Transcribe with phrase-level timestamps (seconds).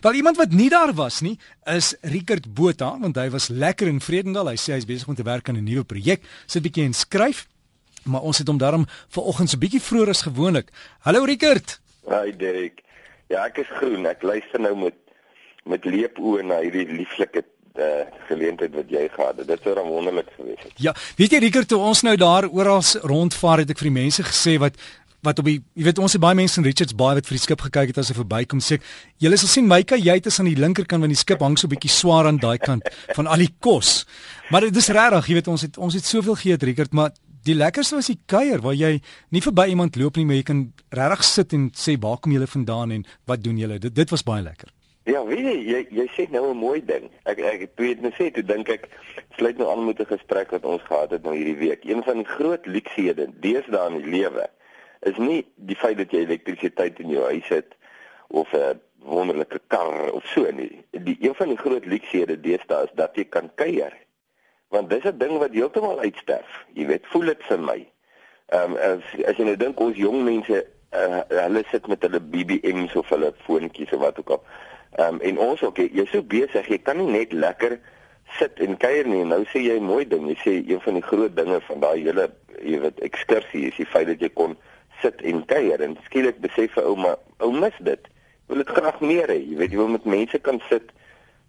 [0.00, 1.38] Wel iemand wat nie daar was nie,
[1.68, 4.48] is Rickert Botha, want hy was lekker in Vredendal.
[4.48, 6.24] Hy sê hy's besig om te werk aan 'n nuwe projek.
[6.46, 7.46] Sit bietjie en skryf.
[8.04, 10.70] Maar ons het hom daarom vanoggend so bietjie vroeër as gewoonlik.
[11.00, 11.80] Hallo Rickert.
[12.08, 12.80] Hi Derek.
[13.28, 14.06] Ja, ek is groen.
[14.06, 14.94] Ek luister nou met
[15.64, 17.44] met leepoe na hierdie lieflike
[17.76, 17.84] uh,
[18.28, 19.46] geleentheid wat jy gehad het.
[19.46, 20.72] Dit sou dan wonderlik gewees het.
[20.76, 24.24] Ja, weet jy Rickert, toe ons nou daar oral rondvaar het ek vir die mense
[24.24, 24.80] gesê wat
[25.26, 27.42] wat op die jy weet ons het baie mense in Richards Bay wat vir die
[27.42, 28.80] skip gekyk het as hy verbykom sê
[29.22, 31.66] julle sal sien Myka jy het is aan die linkerkant van die skip hang so
[31.66, 34.06] 'n bietjie swaar aan daai kant van al die kos
[34.50, 37.12] maar dit is regtig jy weet ons het ons het soveel geëet Richard maar
[37.44, 40.72] die lekkerste was die kuier waar jy nie verby iemand loop nie maar jy kan
[40.90, 44.24] regtig sit en sê waar kom julle vandaan en wat doen julle dit dit was
[44.24, 44.72] baie lekker
[45.08, 47.08] Ja, weet jy, jy jy sê nou 'n mooi ding.
[47.24, 48.88] Ek ek toe het net sê toe dink ek
[49.38, 51.84] sluit nou aan met 'n gesprek wat ons gehad het nou hierdie week.
[51.84, 54.46] Een van die groot luksehede deesdae in die lewe
[55.00, 57.76] is nie die feit dat jy elektrisiteit in jou huis het
[58.28, 60.84] of 'n wonderlike kar of so nie.
[60.90, 63.92] Die een van die groot luksehede deesdae is dat jy kan kuier.
[64.68, 66.66] Want dis 'n ding wat heeltemal uitsterf.
[66.72, 67.86] Jy weet, voel dit vir my.
[68.46, 72.20] Ehm um, as as jy nou dink ons jong mense uh, hulle sit met hulle
[72.20, 74.42] BBM's of hulle foontjies of wat ook al.
[74.98, 77.78] Ehm um, en ons ook jy's so besig, jy kan nie net lekker
[78.38, 79.24] sit en kuier nie.
[79.24, 80.26] Nou sê jy mooi ding.
[80.28, 83.88] Jy sê een van die groot dinge van daai hele jy weet ekskursie is die
[83.88, 84.56] feit dat jy kon
[85.02, 88.08] sit en kuier en skielik besef 'n ouma, ou mis dit.
[88.46, 89.38] Wil dit graag meer hê.
[89.50, 90.90] Jy weet jy wil met mense kan sit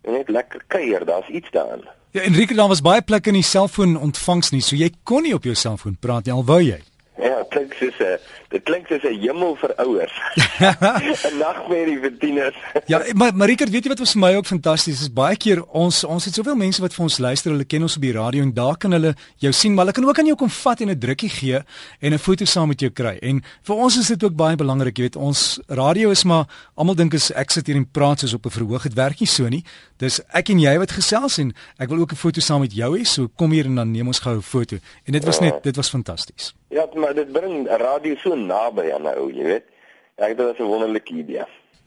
[0.02, 1.05] en net lekker kuier.
[1.05, 1.88] Daar's iets daarin.
[2.11, 5.33] Ja, Enrique, daar was baie plekke in die selfoon ontvangs nie, so jy kon nie
[5.33, 6.81] op jou selfoon praat nie al wou jy.
[7.20, 10.16] Ja, klink soos 'n dit klink soos 'n hemel vir ouers.
[11.28, 12.56] 'n Nagmerrie vir tieners.
[12.88, 15.12] ja, maar Marika, weet jy wat vir my ook fantasties is?
[15.12, 18.02] Baie keer ons ons het soveel mense wat vir ons luister, hulle ken ons op
[18.02, 20.50] die radio en daar kan hulle jou sien, maar hulle kan ook aan jou kom
[20.50, 21.59] vat en 'n drukkie gee
[22.00, 23.17] en 'n foto saam met jou kry.
[23.22, 26.95] En vir ons is dit ook baie belangrik, jy weet, ons radio is maar almal
[26.95, 29.48] dink as ek sit hier en praat soos op 'n verhoog, dit werk nie so
[29.50, 29.64] nie.
[29.98, 32.98] Dis ek en jy wat gesels en ek wil ook 'n foto saam met jou
[32.98, 34.78] hê, so kom hier en dan neem ons gou 'n foto.
[35.06, 36.54] En dit was net dit was fantasties.
[36.71, 39.67] Ja, maar dit bring radio so naby aan nou, jy weet.
[40.15, 41.45] Ek dink dit is 'n wonderlike idee.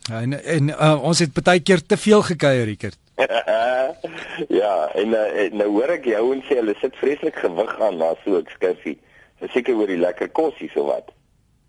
[0.09, 2.99] Ja, en en uh, ons het baie keer te veel gekuier, Rickert.
[4.61, 8.13] ja, en uh, nou hoor ek jou en sê hulle sit vreeslik gewig aan na
[8.25, 8.99] so 'n skufie.
[9.53, 11.13] Seker oor die lekker kosse so wat.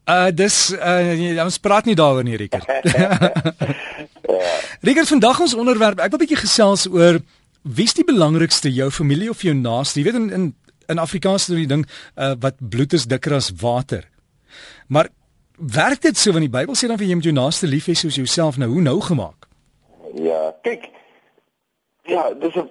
[0.05, 2.67] Uh dis uh ons praat nie daaroor nie, Rickert.
[4.35, 4.51] ja.
[4.81, 7.19] Rickert, vandag ons onderwerp, ek wil 'n bietjie gesels oor
[7.63, 9.99] wie's die belangrikste, jou familie of jou naaste?
[9.99, 10.53] Jy weet in in
[10.87, 11.85] in Afrikaans is die ding
[12.15, 14.07] uh, wat bloed is dikker as water.
[14.87, 15.09] Maar
[15.57, 17.95] werk dit so want die Bybel sê dan vir jy moet jou naaste lief hê
[17.95, 19.47] soos jouself nou hoe nou gemaak?
[20.15, 20.89] Ja, kyk.
[22.05, 22.69] Ja, dis 'n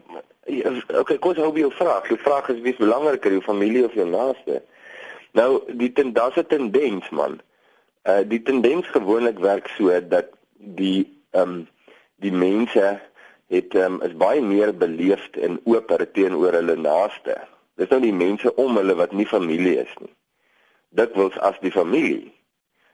[0.95, 2.09] okay, kom ons hou by jou vraag.
[2.09, 4.63] Jou vraag is wie's belangriker, jou familie of jou naaste?
[5.33, 7.41] Nou, die ten daar's 'n tendens man.
[8.05, 10.27] Uh die tendens gewoonlik werk so dat
[10.57, 11.69] die ehm um,
[12.17, 13.01] die mense
[13.49, 17.37] het um, is baie meer beleefd en oper teenoor hulle naaste
[17.81, 20.13] Dis nou die mense om hulle wat nie familie is nie.
[20.95, 22.33] Dikwels as die familie.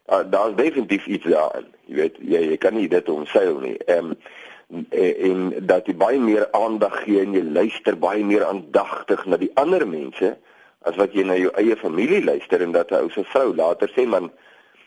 [0.09, 1.67] Uh, Daar's definitief iets daarin.
[1.87, 3.77] Jy weet, jy, jy kan nie dit omseil nie.
[3.87, 4.17] Ehm um,
[4.71, 9.51] en dat jy baie meer aandag gee en jy luister baie meer aandagtig na die
[9.59, 10.37] ander mense
[10.87, 13.91] as wat jy na jou eie familie luister en dat 'n ou se vrou later
[13.97, 14.31] sê man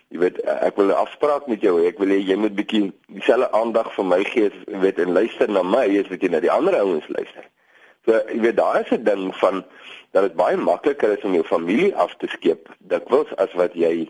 [0.09, 2.93] jy weet ek wil 'n afspraak met jou hê ek wil hê jy moet bietjie
[3.07, 6.39] dieselfde aandag vir my gee jy weet en luister na my as wat jy na
[6.39, 7.43] die ander ouens luister.
[8.05, 9.63] So jy weet daar is 'n ding van
[10.11, 14.09] dat dit baie makliker is om jou familie af te skeep dikwels as wat jy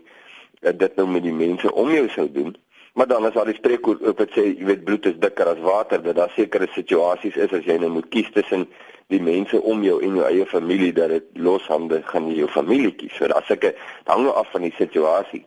[0.62, 2.56] uh, dit nou met die mense om jou sou doen.
[2.94, 6.02] Maar dan is daar die spreekwoord wat sê jy weet bloed is dikker as water,
[6.02, 8.68] dat daar sekere situasies is as jy nou moet kies tussen
[9.12, 12.92] die mense om jou en jou eie familie dat dit loshande gaan jy jou familie
[12.94, 13.14] kies.
[13.18, 15.44] So daar's seker hang nou af van die situasie.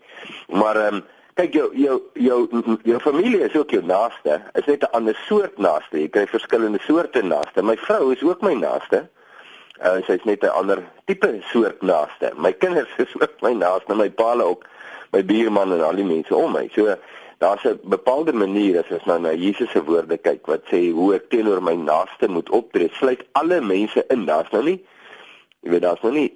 [0.48, 1.06] Maar ehm um,
[1.38, 2.40] kyk jou jou jou
[2.84, 4.42] jou familie is ook jou naaste.
[4.54, 6.00] Is net 'n ander soort naaste.
[6.00, 7.62] Jy kry verskillende soorte naaste.
[7.62, 9.08] My vrou is ook my naaste.
[9.86, 12.34] Uh, sy's net 'n ander tipe soort naaste.
[12.36, 14.66] My kinders is ook my naaste, my paal ook,
[15.12, 16.70] my buurman en al die mense om my.
[16.74, 16.96] So
[17.38, 21.16] daar's 'n bepaalde manier as ons nou na Jesus se woorde kyk wat sê hoe
[21.16, 22.90] ek teenoor my naaste moet optree.
[22.94, 24.26] Sluit alle mense in.
[24.26, 24.86] Daar's nou nie
[25.68, 26.30] Jy weet daar's nog nie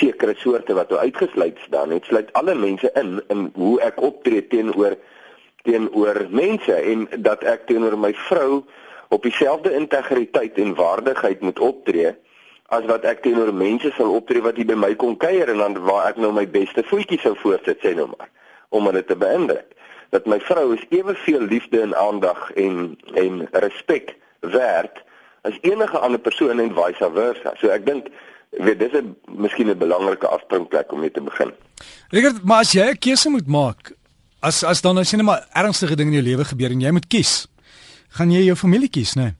[0.00, 2.00] sekere soorte wat nou uitgesluit staan nie.
[2.00, 4.96] Dit sluit alle mense in in hoe ek optree teenoor
[5.62, 8.64] teenoor mense en dat ek teenoor my vrou
[9.14, 12.10] op dieselfde integriteit en waardigheid moet optree
[12.74, 15.78] as wat ek teenoor mense sal optree wat hier by my kom kuier en dan
[15.86, 18.32] waar ek nou my beste voetjie sou voorsit sê nou maar
[18.74, 19.78] om hulle te beïndruk
[20.10, 25.04] dat my vrou is eweveel liefde en aandag en en respek werd
[25.42, 27.54] as enige ander persoon en vice versa.
[27.58, 28.10] So ek dink
[28.58, 31.52] weet dis 'n miskien 'n belangrike afspringplek om mee te begin.
[32.10, 33.92] Rigert, maar as jy 'n keuse moet maak,
[34.40, 36.90] as as dan as jy net maar ernstige dinge in jou lewe gebeur en jy
[36.90, 37.46] moet kies,
[38.08, 39.22] gaan jy jou familie kies, né?
[39.22, 39.34] Nee?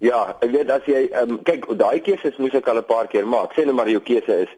[0.00, 3.06] Ja, ek weet as jy ehm um, kyk, daai keuses moes ek al 'n paar
[3.06, 3.52] keer maak.
[3.52, 4.52] Sê net maar jou keuse is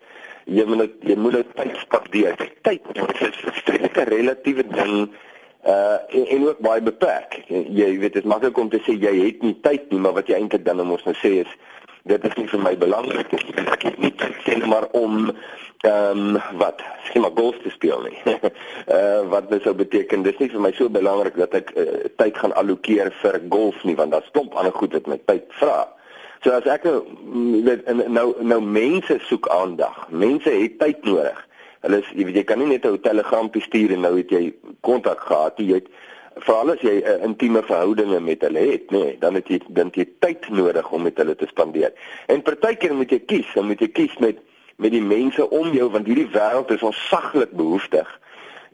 [0.46, 2.36] jy moet jy moet dit tyd spandeer.
[2.62, 5.10] Tyd is 'n relatiewe ding
[5.66, 7.42] uh en, en ook baie beperk.
[7.48, 10.14] Jy, jy weet dit is maklik om te sê jy het nie tyd nie, maar
[10.14, 11.50] wat jy eintlik dan moet nou sê is
[12.02, 13.54] dit is nie vir my belangrik nie.
[13.62, 15.30] Ek het nie tyd sê maar om
[15.82, 18.18] ehm um, wat skema golf te speel nie.
[18.32, 21.86] uh wat dit sou beteken dis nie vir my so belangrik dat ek uh,
[22.22, 25.88] tyd gaan allokeer vir golf nie want daar's klomp ander goed wat my tyd vra.
[26.42, 27.02] So as ek nou
[27.66, 30.06] weet nou nou mense soek aandag.
[30.10, 31.42] Mense het tyd nodig.
[31.82, 34.54] Hulle is jy weet jy kan nie net 'n telegrampie stuur en nou het jy
[34.86, 35.58] kontak gehad.
[35.58, 35.90] Jy het
[36.36, 39.60] veral as jy 'n uh, intieme verhoudinge met hulle het, nê, nee, dan het jy
[39.68, 41.92] dan jy tyd nodig om met hulle te spandeer.
[42.26, 44.38] En partykeer moet jy kies, dan moet jy kies met
[44.76, 48.08] met die mense om jou want hierdie wêreld is ons saglik behoeftig.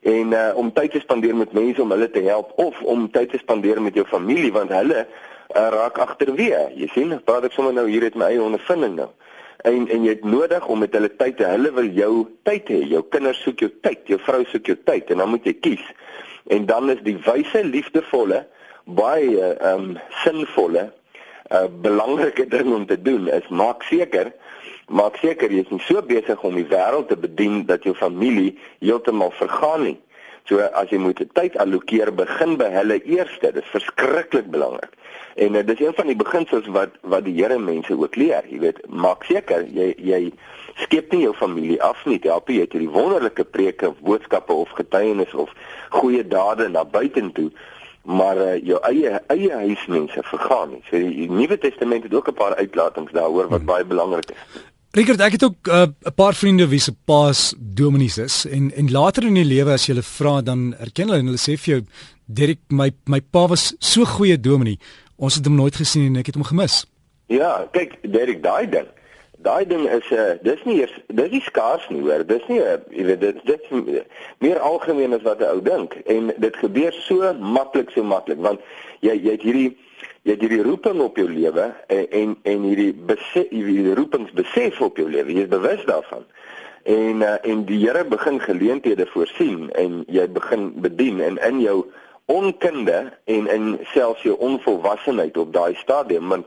[0.02, 3.30] En uh om tyd te spandeer met mense om hulle te help of om tyd
[3.30, 6.70] te spandeer met jou familie want hulle uh, raak agterweë.
[6.74, 9.10] Jy sien, praat ek sommer nou hier uit my eie ondervinding nou
[9.66, 12.12] en en jy het nodig om met hulle tyd te hulle wil jou
[12.46, 15.46] tyd hê jou kinders soek jou tyd jou vrou soek jou tyd en dan moet
[15.50, 15.86] jy kies
[16.48, 18.46] en dan is die wyse liefdevolle
[18.84, 20.92] baie ehm um, sinvolle 'n
[21.54, 24.32] uh, eh, belangrike ding om te doen is maak seker
[24.88, 28.58] maak seker jy is nie so besig om die wêreld te bedien dat jou familie
[28.80, 29.98] heeltemal vergaan nie
[30.48, 33.52] So as jy moet tyd allokeer, begin by hulle eerste.
[33.52, 34.94] Dit is verskriklik belangrik.
[35.36, 38.46] En uh, dis een van die beginsels wat wat die Here mense ook leer.
[38.48, 40.22] Jy weet, maak seker jy jy
[40.86, 42.20] skep nie jou familie af nie.
[42.24, 45.52] Help jy hierdie wonderlike preke, boodskappe of getuienis of
[46.00, 47.50] goeie dade na buitentoe
[48.08, 50.82] maar uh, jou eie eie huismense vergaan nie.
[50.88, 53.68] So die Nuwe Testament het ook 'n paar uitlatings daaroor wat hmm.
[53.68, 54.62] baie belangrik is.
[54.90, 58.90] Richard, ek het ook 'n uh, paar vriende wie se paas dominees is en en
[58.90, 61.74] later in die lewe as jy hulle vra dan erken hulle en hulle sê vir
[61.74, 61.84] jou
[62.24, 64.78] Derek my my pa was so goeie dominee.
[65.16, 66.86] Ons het hom nooit gesien en ek het hom gemis.
[67.26, 68.86] Ja, kyk Derek, daai ding.
[69.38, 72.24] Daai ding is 'n uh, dis nie eers dis nie skaars nie hoor.
[72.26, 73.62] Dis nie uh, jy weet dit dit
[74.38, 78.60] meer algemeen as wat 'n ou dink en dit gebeur so maklik so maklik want
[79.00, 79.76] jy jy het hierdie
[80.28, 85.00] jy het hierdie roeping op jou lewe en en, en hierdie besef hierdie roepingsbesef op
[85.00, 85.32] jou lewe.
[85.32, 86.26] Jy is bewus daarvan.
[86.84, 91.78] En uh, en die Here begin geleenthede voorsien en jy begin bedien en in jou
[92.28, 96.46] onkunde en in selfs jou onvolwassenheid op daai stadium want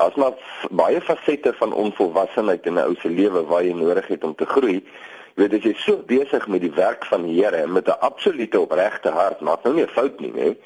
[0.00, 0.32] as maar
[0.72, 4.46] baie fasette van onvolwassenheid in 'n ou se lewe waar jy nodig het om te
[4.46, 4.80] groei.
[5.36, 8.60] Jy weet as jy so besig met die werk van die Here met 'n absolute
[8.60, 10.56] opregte hart, maak nou nie 'n fout nie, hè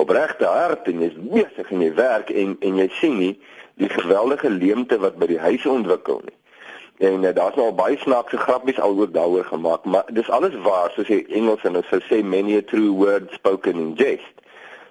[0.00, 3.34] opregte hart en jy's besig in jou werk en en jy sien nie
[3.80, 6.36] die geweldige leemte wat by die huis ontwikkel nie.
[7.00, 10.92] En uh, daar's nou baie snaakse grappies al oor daaroor gemaak, maar dis alles waar
[10.92, 14.44] soos die Engels en hulle sê many a true word spoken in jest.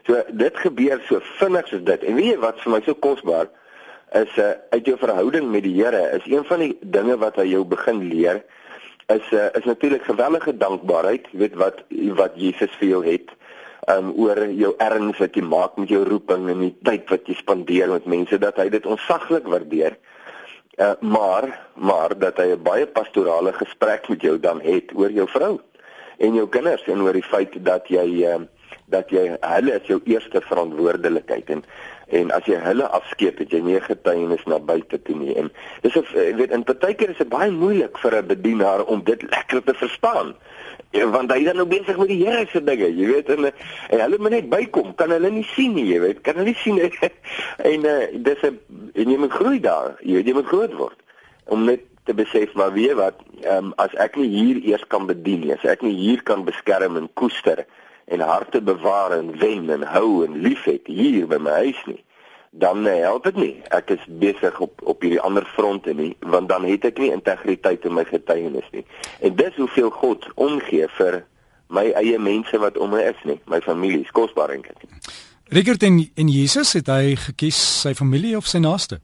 [0.08, 2.06] So dit gebeur so vinnig soos dit.
[2.10, 3.52] En weet jy wat vir my so kosbaar
[4.18, 7.46] is uh, uit jou verhouding met die Here is een van die dinge wat hy
[7.52, 8.42] jou begin leer
[9.14, 11.84] is uh, is natuurlik gewellige dankbaarheid, jy weet wat
[12.18, 13.38] wat Jesus vir jou het
[13.96, 17.36] um oor jou erns wat jy maak met jou roeping en die tyd wat jy
[17.40, 19.98] spandeer met mense dat hy dit onsaglik waardeer.
[20.80, 25.28] Uh maar maar dat hy 'n baie pastorale gesprek met jou dan het oor jou
[25.28, 25.60] vrou
[26.18, 28.40] en jou kinders en oor die feit dat jy uh
[28.90, 31.64] dat jy hulle is jou eerste verantwoordelikheid en
[32.20, 35.52] en as jy hulle afskeep het jy nie getuienis na buite toe nie en
[35.84, 39.64] dis of weet in partykeer is dit baie moeilik vir 'n bedienaar om dit lekker
[39.64, 40.34] te verstaan
[40.92, 43.46] Ja, want hy is nou besig met die Here se dinge, jy weet en,
[43.94, 46.58] en hulle moet net bykom, kan hulle nie sien nie, jy weet, kan hulle nie
[46.64, 46.80] sien
[47.72, 48.58] en uh, dis 'n
[48.98, 50.98] jy moet groei daar, jy weet jy moet groot word
[51.54, 53.22] om net te besef maar weet wat,
[53.54, 56.98] um, as ek nie hier eers kan bedien nie, as ek nie hier kan beskerm
[56.98, 57.62] en koester
[58.10, 62.02] en harte bewaar en wen en hou en liefhet hier by my huis nie
[62.52, 63.56] dan nee, help dit nie.
[63.76, 67.86] Ek is besig op op hierdie ander fronte nie, want dan het ek nie integriteit
[67.86, 68.86] in my getuienis nie.
[69.20, 71.24] En dis hoeveel God omgee vir
[71.70, 75.12] my eie mense wat om my is nie, my familie, is kosbaar en kind.
[75.54, 79.00] Richard en en Jesus het hy gekies sy familie of sy naaste?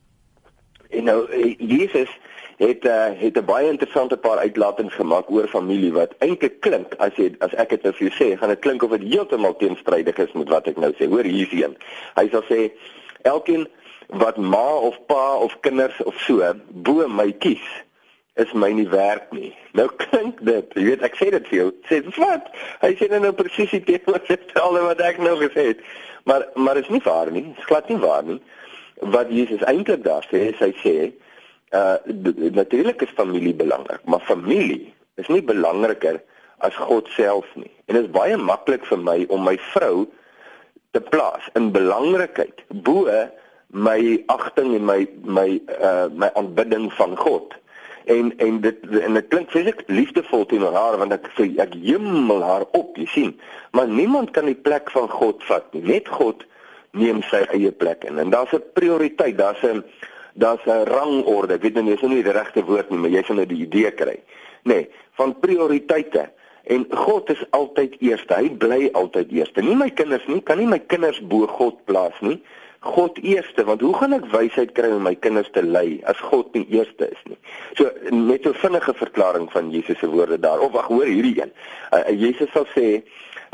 [0.89, 2.09] En nou eh, Jesus
[2.57, 7.15] het uh, het 'n baie interessante paar uitlatings gemaak oor familie wat eintlik klink as
[7.15, 10.17] jy as ek dit nou vir jou sê, gaan dit klink of dit heeltemal teenstrydig
[10.17, 11.07] is met wat ek nou sê.
[11.07, 11.75] Hoor hier sien.
[12.15, 12.71] Hy sal sê
[13.25, 13.67] elkeen
[14.21, 16.53] wat ma of pa of kinders of so
[16.85, 17.65] bo my kies
[18.35, 19.53] is my nie werk nie.
[19.73, 22.49] Nou klink dit, jy weet ek sê dit vir jou, sê wat?
[22.83, 25.85] Hy sê nou presies die teenoorgestelde wat ek nou gesê het.
[26.29, 27.45] Maar maar is nie waar nie.
[27.53, 28.41] Dit glad nie waar nie.
[29.15, 30.95] Wat Jesus eintlik daar sê, is hy sê
[31.75, 31.97] uh
[32.55, 36.21] natuurlik is familie belangrik, maar familie is nie belangriker
[36.63, 37.71] as God self nie.
[37.87, 40.05] En dit is baie maklik vir my om my vrou
[40.95, 43.05] te plaas in belangrikheid bo
[43.75, 47.53] my agting en my my uh my aanbidding van God.
[48.05, 52.43] En en dit en dit klink fisiek liefdevol teenoor haar want ek sê ek hemel
[52.45, 53.33] haar op, jy sien.
[53.75, 55.83] Maar niemand kan die plek van God vat nie.
[55.95, 56.45] Net God
[56.95, 58.19] neem sy eie plek in.
[58.21, 59.83] En daar's 'n prioriteit, daar's 'n
[60.33, 61.53] daar's 'n rangorde.
[61.53, 63.65] Ek weet nou nie, is nie die regte woord nie, maar jy sal nou die
[63.67, 64.19] idee kry.
[64.63, 66.29] Nee, van prioriteite.
[66.65, 68.33] En God is altyd eerste.
[68.33, 69.61] Hy bly altyd eerste.
[69.61, 72.39] Nie my kinders nie, kan nie my kinders bo God plaas nie.
[72.85, 76.53] God eerste, want hoe gaan ek wysheid kry om my kinders te lei as God
[76.53, 77.37] nie eerste is nie?
[77.77, 80.59] So net 'n vinnige verklaring van Jesus se woorde daar.
[80.59, 81.51] Of wag, hoor hierdie een.
[81.91, 83.01] Uh, Jesus sal sê,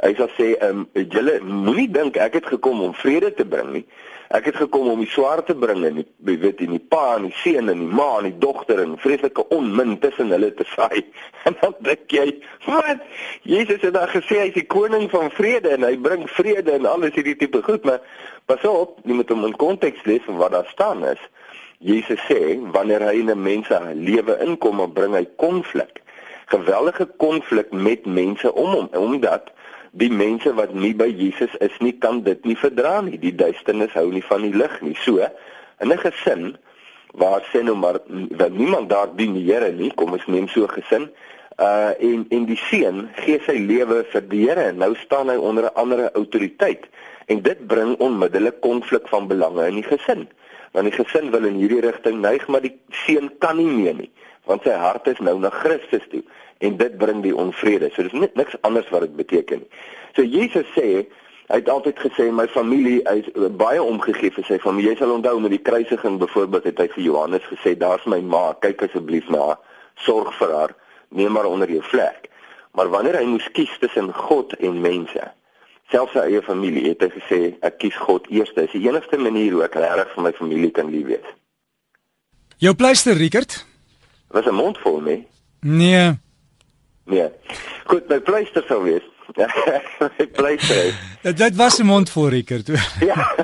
[0.03, 3.71] hy sal sê, ehm um, julle moenie dink ek het gekom om vrede te bring
[3.71, 3.85] nie.
[4.31, 7.25] Ek het gekom om die swaar te bring en die weet in die pa en
[7.27, 11.01] die seun en die ma en die dogter en vreeslike onmin tussen hulle te saai.
[11.49, 12.27] En dan dink jy,
[12.67, 13.01] wat?
[13.49, 17.15] Jesus het dan gesê hy's die koning van vrede en hy bring vrede en alles
[17.17, 17.97] hierdie tipe goed, maar
[18.45, 21.23] pas op, jy moet hom in konteks lees van wat daar staan is.
[21.81, 26.03] Jesus sê wanneer hy in 'n mens se lewe inkom, dan bring hy konflik.
[26.53, 29.49] Geweldige konflik met mense om hom omdat
[29.91, 33.17] die mense wat nie by Jesus is nie kan dit nie verdra nie.
[33.19, 34.95] Die duisternis hou nie van die lig nie.
[35.03, 35.19] So
[35.81, 36.57] in 'n gesin
[37.13, 40.63] waar sê nou maar dat niemand daar dien die Here nie, kom ons neem so
[40.63, 41.09] 'n gesin.
[41.59, 45.35] Uh en en die seun gee sy lewe vir die Here en nou staan hy
[45.35, 46.87] onder 'n ander autoriteit
[47.27, 50.29] en dit bring onmiddellik konflik van belange in die gesin.
[50.71, 54.11] Want die gesin wil in hierdie rigting neig, maar die seun kan nie meer nie,
[54.45, 56.23] want sy hart is nou na Christus toe
[56.61, 57.89] en dit bring die onvrede.
[57.95, 59.81] So dis net niks anders wat dit beteken nie.
[60.15, 60.87] So Jesus sê
[61.51, 63.27] hy het altyd gesê my familie is
[63.59, 64.93] baie omgegee vir sy familie.
[64.93, 68.51] Jy sal onthou met die kruisiging byvoorbeeld het hy vir Johannes gesê daar's my ma,
[68.63, 69.59] kyk asseblief na haar,
[70.05, 70.75] sorg vir haar,
[71.09, 72.29] neem haar onder jou vlek.
[72.77, 75.25] Maar wanneer hy moes kies tussen God en mense,
[75.91, 78.53] selfs sy eie familie, het hy gesê ek kies God eers.
[78.55, 81.37] Dis die enigste manier hoe ek regtig vir my familie kan lief wees.
[82.63, 83.65] Jou pleister Rickert
[84.31, 85.27] was 'n mond vol, nee.
[85.59, 86.15] Nee.
[87.05, 87.29] Nee.
[87.85, 89.07] Goed, my pleister sou wees.
[89.99, 90.93] my pleister.
[91.23, 92.67] Dit dit was 'n mond voor Rickert.
[93.11, 93.35] ja.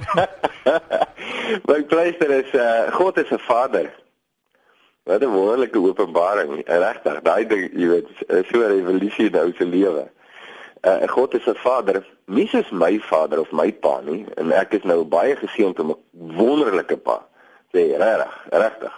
[1.66, 3.94] my pleister is uh God is 'n Vader.
[5.04, 6.62] Wat 'n wonderlike openbaring.
[6.66, 10.08] Regtig, daai ding, jy weet, so 'n revolusie in ou se lewe.
[10.82, 12.06] Uh God is 'n Vader.
[12.26, 15.90] Nie soos my vader of my pa nie, en ek is nou baie geseënd om
[15.90, 17.26] 'n wonderlike pa.
[17.72, 18.94] Sê regtig, regtig.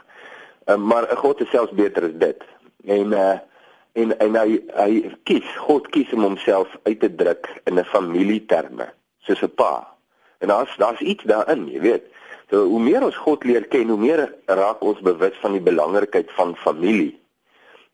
[0.66, 2.44] Uh, maar God is selfs beter as dit.
[2.86, 3.38] En uh
[3.94, 4.92] en en hy hy
[5.24, 8.90] kies God kies om homself uit te druk in 'n familieterme
[9.26, 9.96] soos 'n pa.
[10.40, 12.04] En daar's daar's iets daarin, jy weet.
[12.50, 16.32] So hoe meer ons God leer ken, hoe meer raak ons bewus van die belangrikheid
[16.32, 17.20] van familie.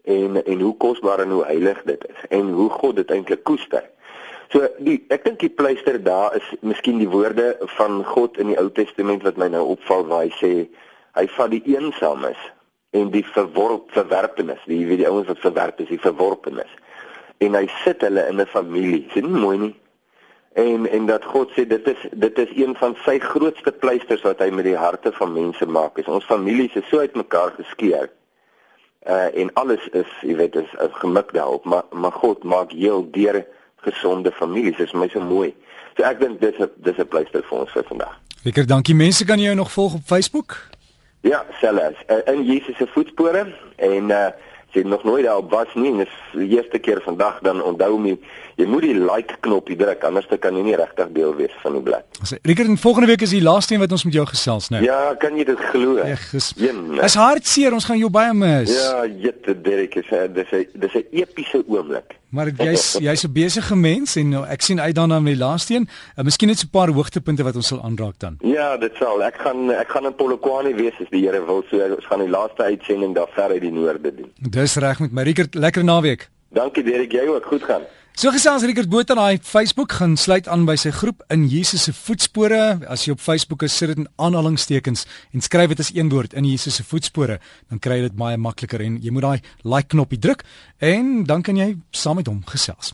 [0.04, 3.84] En en hoe kosbaar en hoe heilig dit is en hoe God dit eintlik koester.
[4.54, 8.60] So die ek dink die pleister daar is miskien die woorde van God in die
[8.62, 10.52] Ou Testament wat my nou opval waar hy sê
[11.16, 12.38] hy vat die eensames
[12.96, 16.72] en die verworp verwerpenis, die weet die ouens wat verwerp is, die verworpenis.
[17.44, 19.08] En hy sit hulle in 'n familie.
[19.14, 19.76] Dis nie mooi nie.
[20.56, 24.40] En en dat God sê dit is dit is een van sy grootste pleisters wat
[24.40, 25.98] hy met die harte van mense maak.
[25.98, 28.10] Is ons families is so uitmekaar geskeur.
[29.08, 33.04] Uh en alles is, jy weet, is, is gemik daarop, maar maar God maak heel
[33.12, 34.78] deur gesonde families.
[34.78, 35.54] Dit is my so mooi.
[35.98, 38.16] So ek dink dis 'n dis 'n pleister vir ons vir vandag.
[38.44, 38.96] Lekker, dankie.
[38.96, 40.58] Mense kan jou nog volg op Facebook.
[41.26, 43.48] Ja, selfs uh, in Jesus se voetspore
[43.82, 44.28] en uh
[44.76, 47.96] jy nog nooit daar op was nie en dis die eerste keer vandag dan onthou
[48.02, 48.16] my
[48.60, 51.78] jy moet die like knoppie druk anders dan kan jy nie regtig deel wees van
[51.78, 52.20] die blad.
[52.44, 54.84] Rickert, volgende week is die laaste een wat ons met jou gesels nou.
[54.84, 55.98] Ja, kan jy dit glo?
[55.98, 56.18] Ja,
[57.02, 58.72] Dis hartseer, ons gaan jou baie mis.
[58.76, 62.16] Ja, jette Derek, dis dis 'n dis 'n epiese oomblik.
[62.36, 65.74] Maar jy's jy's 'n besige mens en nou, ek sien uit daarna met die laaste
[65.76, 65.88] een.
[66.18, 68.38] Uh, miskien net so 'n paar hoogtepunte wat ons sal aanraak dan.
[68.42, 69.24] Ja, dit sal.
[69.24, 71.64] Ek gaan ek gaan in Polokwane wees as die Here wil.
[71.70, 74.32] So ons gaan die laaste uitsending daar ver uit die noorde doen.
[74.40, 76.30] Dis reg met my Rickert, lekker naweek.
[76.52, 77.82] Dankie Derek, jy ook goed gaan.
[78.16, 81.84] So gesels Rickert Botha op hy Facebook gaan sluit aan by sy groep in Jesus
[81.84, 82.78] se voetspore.
[82.88, 85.04] As jy op Facebook is, sit dit in aanhalingstekens
[85.36, 88.40] en skryf dit as een woord in Jesus se voetspore, dan kry jy dit baie
[88.40, 90.46] makliker en jy moet daai like knoppie druk
[90.80, 92.94] en dan kan jy saam met hom gesels.